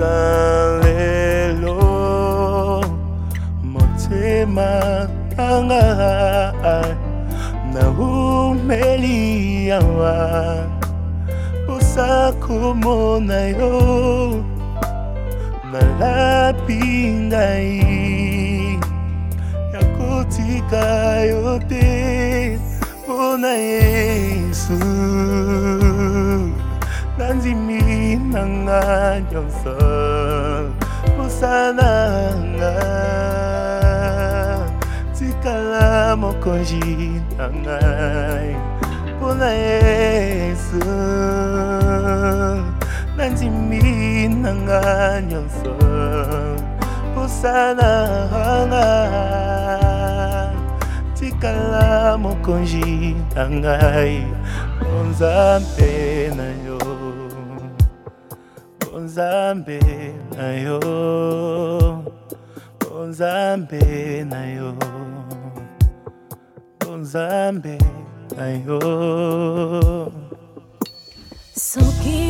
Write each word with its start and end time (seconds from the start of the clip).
tika 0.00 0.80
lelo 0.82 1.78
motema 3.72 4.72
nanga 5.36 6.96
naumeli 7.74 9.70
awa 9.80 10.16
posa 11.66 12.32
komona 12.44 13.38
yo 13.58 13.74
nalapi 15.72 16.80
ngai 17.28 17.78
ya 19.72 19.80
kotika 19.96 20.84
yo 21.30 21.44
te 21.70 21.88
mpona 23.04 23.48
yesu 23.68 24.80
na 28.30 28.46
nga 28.62 28.84
nyonso 29.26 29.74
mosala 31.18 31.94
nga 32.54 32.74
tikala 35.14 36.14
mokonzi 36.14 37.18
na 37.34 37.46
ngai 37.62 38.48
mpo 39.18 39.28
na 39.40 39.50
yesu 39.50 40.78
nandimi 43.18 44.30
na 44.42 44.52
nga 44.62 44.82
nyonso 45.26 45.74
mosala 47.18 47.92
nga 48.70 48.86
tikala 51.18 52.14
mokonzi 52.22 52.94
na 53.34 53.44
ngai 53.60 54.16
onzambe 54.94 55.90
na 56.38 56.46
yo 56.62 56.69
nzambe 59.10 59.78
na 60.36 60.46
yo 60.64 60.78
o 62.84 62.88
oh, 62.90 63.06
nzambe 63.10 63.82
na 64.32 64.40
yo 64.56 64.68
o 66.86 66.88
oh, 66.92 66.96
nzambe 67.02 67.74
na 68.36 68.46
yo 68.66 68.78
soki 71.54 72.22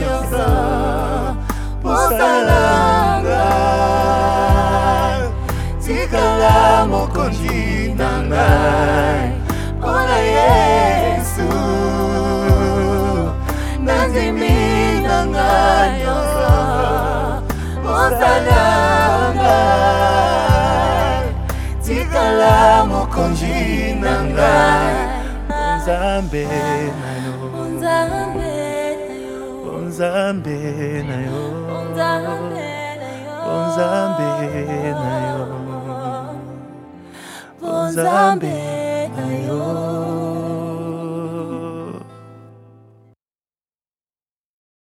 nyonso 0.00 0.48
posalanga 1.82 3.46
tikala 5.82 6.58
mokonzi 6.92 7.68
na 7.98 8.10
ngai 8.28 9.24
mpo 9.78 9.90
na 10.08 10.18
yesu 10.36 11.48
nandimi 13.86 14.58
na 15.06 15.16
ngai 15.32 15.90
nyonso 16.02 16.52
posalanga 17.84 19.56
tikala 21.84 22.52
mokonzi 22.90 23.56
na 24.02 24.14
ngai 24.34 24.94
nzambe 25.76 26.44
na 27.00 27.10
yo 27.24 27.34
nzambe 27.72 28.47
nzambe 29.88 30.56
na 31.08 31.16
yo 31.28 31.42
bonzambe 31.68 32.68
na 33.00 33.10
yo 33.24 33.34
bonzambe 37.60 38.56
na 39.16 39.28
yo 39.46 40.37